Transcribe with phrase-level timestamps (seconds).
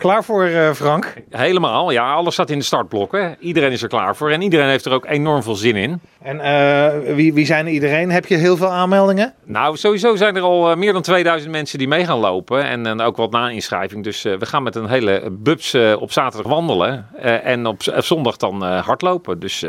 [0.00, 1.14] Klaar voor, uh, Frank?
[1.30, 2.12] Helemaal, ja.
[2.12, 3.36] Alles staat in de startblokken.
[3.40, 6.00] Iedereen is er klaar voor en iedereen heeft er ook enorm veel zin in.
[6.22, 8.10] En uh, wie, wie zijn er iedereen?
[8.10, 9.34] Heb je heel veel aanmeldingen?
[9.44, 12.64] Nou, sowieso zijn er al meer dan 2000 mensen die mee gaan lopen.
[12.64, 14.04] En, en ook wat na-inschrijving.
[14.04, 17.06] Dus we gaan met een hele bubs op zaterdag wandelen.
[17.44, 19.38] en op, op, zondag dan hardlopen.
[19.38, 19.64] Dus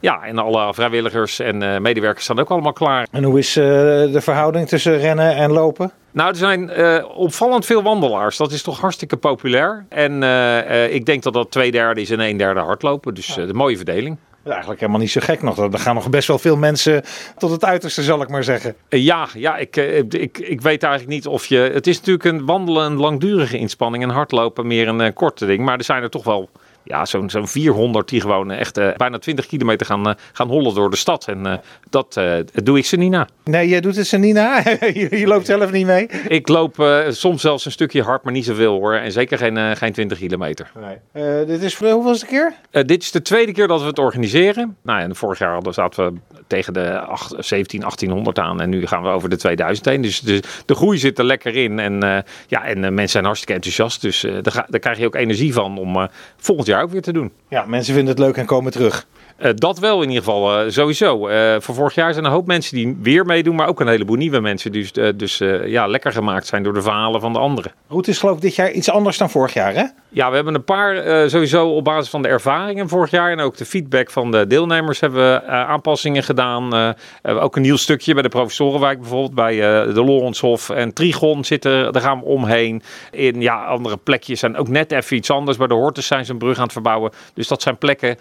[0.00, 3.06] ja, en alle vrijwilligers en medewerkers staan ook allemaal klaar.
[3.10, 5.92] En hoe is de verhouding tussen rennen en lopen?
[6.12, 8.36] Nou, er zijn uh, opvallend veel wandelaars.
[8.36, 9.84] Dat is toch hartstikke populair.
[9.88, 13.14] En uh, ik denk dat dat twee derde is en een derde hardlopen.
[13.14, 14.16] Dus de mooie verdeling.
[14.44, 15.58] Eigenlijk helemaal niet zo gek nog.
[15.58, 17.02] Er gaan nog best wel veel mensen
[17.38, 18.74] tot het uiterste, zal ik maar zeggen.
[18.88, 21.56] Ja, ja ik, ik, ik weet eigenlijk niet of je...
[21.56, 25.64] Het is natuurlijk een wandelen een langdurige inspanning en hardlopen meer een korte ding.
[25.64, 26.50] Maar er zijn er toch wel
[26.84, 30.74] ja, zo'n zo'n 400 die gewoon echt uh, bijna 20 kilometer gaan, uh, gaan hollen
[30.74, 31.28] door de stad.
[31.28, 31.54] En uh,
[31.90, 32.20] dat
[32.52, 33.28] doe ik ze niet na.
[33.44, 34.62] Nee, jij doet het ze niet na?
[34.94, 36.06] je, loopt zelf niet mee?
[36.28, 38.94] Ik loop soms zelfs een stukje hard, maar niet zoveel hoor.
[38.94, 40.70] En zeker geen, geen 20 kilometer.
[41.12, 41.46] Nee.
[41.46, 42.54] dit is hoeveelste keer?
[42.70, 44.76] dit is de tweede keer dat we het organiseren.
[44.82, 48.60] Nou, en vorig jaar hadden, zaten we tegen de 8, 17, 1800 aan.
[48.60, 50.02] En nu gaan we over de 2000 heen.
[50.02, 51.78] Dus de, de groei zit er lekker in.
[51.78, 54.00] En, ja, en mensen zijn hartstikke enthousiast.
[54.00, 57.12] Dus daar, daar krijg je ook energie van om volgend jaar jaar ook weer te
[57.12, 57.32] doen.
[57.48, 59.06] Ja, mensen vinden het leuk en komen terug.
[59.38, 61.28] Uh, dat wel in ieder geval, uh, sowieso.
[61.28, 63.88] Uh, voor vorig jaar zijn er een hoop mensen die weer meedoen, maar ook een
[63.88, 64.72] heleboel nieuwe mensen.
[64.72, 67.72] Dus, dus ja, lekker gemaakt zijn door de verhalen van de anderen.
[67.88, 69.84] Route is geloof ik dit jaar iets anders dan vorig jaar, hè?
[70.14, 73.56] Ja, we hebben een paar sowieso op basis van de ervaringen vorig jaar en ook
[73.56, 76.94] de feedback van de deelnemers hebben we aanpassingen gedaan.
[77.22, 79.56] ook een nieuw stukje bij de Professorenwijk bijvoorbeeld, bij
[79.92, 82.82] de Lorenshof en Trigon zitten, daar gaan we omheen.
[83.10, 85.56] In ja, andere plekjes zijn ook net even iets anders.
[85.56, 87.12] Bij de Hortus zijn ze een brug aan het verbouwen.
[87.34, 88.16] Dus dat zijn plekken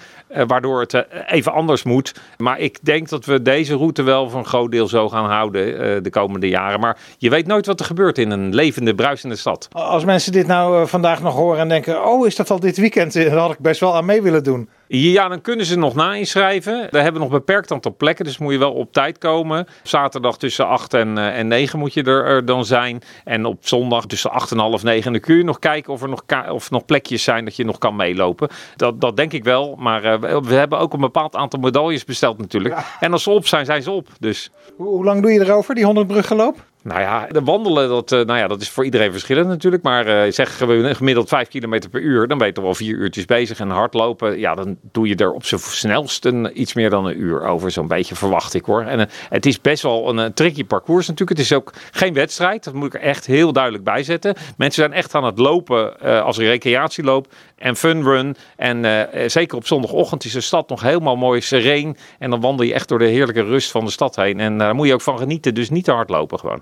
[0.47, 2.14] waardoor het even anders moet.
[2.38, 5.67] Maar ik denk dat we deze route wel voor een groot deel zo gaan houden
[5.67, 6.80] uh, de komende jaren.
[6.80, 9.67] Maar je weet nooit wat er gebeurt in een levende, bruisende stad.
[9.72, 12.77] Als mensen dit nou uh, vandaag nog horen en denken: oh, is dat al dit
[12.77, 13.13] weekend?
[13.13, 14.69] Daar had ik best wel aan mee willen doen.
[14.94, 16.88] Ja, dan kunnen ze nog na-inschrijven.
[16.89, 19.68] We hebben nog beperkt aantal plekken, dus moet je wel op tijd komen.
[19.84, 23.01] Zaterdag tussen 8 en, uh, en 9 moet je er, dan zijn.
[23.24, 25.06] En op zondag tussen 8 en half 9.
[25.06, 27.66] En dan kun je nog kijken of er nog, of nog plekjes zijn dat je
[27.66, 28.50] nog kan meelopen.
[28.75, 29.75] Dat, dat denk ik wel.
[29.80, 32.75] Maar uh, we hebben ook een bepaald aantal medailles besteld natuurlijk.
[32.75, 32.85] Ja.
[33.00, 34.07] En als ze op zijn, zijn ze op.
[34.19, 34.51] Dus.
[34.75, 36.69] Hoe, hoe lang doe je erover, die 100 bruggenloop?
[36.84, 39.84] Nou ja, de wandelen, dat, uh, nou ja, dat is voor iedereen verschillend natuurlijk.
[39.84, 42.96] Maar uh, zeggen we gemiddeld 5 km per uur, dan ben je toch wel vier
[42.96, 43.59] uurtjes bezig.
[43.59, 47.19] En hardlopen, ja, dan doe je er op zijn snelst een, iets meer dan een
[47.22, 47.72] uur over.
[47.72, 48.81] Zo'n beetje verwacht ik hoor.
[48.81, 51.40] En uh, het is best wel een, een tricky parcours natuurlijk.
[51.40, 54.36] Het is ook geen wedstrijd, dat moet ik er echt heel duidelijk bij zetten.
[54.58, 58.36] Mensen zijn echt aan het lopen als een recreatieloop en fun run.
[58.56, 61.98] En zeker op zondagochtend is de stad nog helemaal mooi sereen.
[62.19, 64.40] En dan wandel je echt door de heerlijke rust van de stad heen.
[64.40, 66.62] En daar moet je ook van genieten, dus niet te hard lopen gewoon.